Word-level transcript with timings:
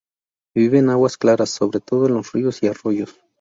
Vive 0.55 0.79
en 0.79 0.89
aguas 0.89 1.15
claras, 1.15 1.51
sobre 1.51 1.79
todo 1.79 2.07
en 2.07 2.15
los 2.15 2.31
ríos 2.31 2.63
y 2.63 2.67
arroyos. 2.67 3.15